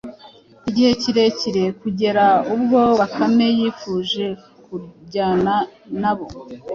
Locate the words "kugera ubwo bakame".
1.81-3.47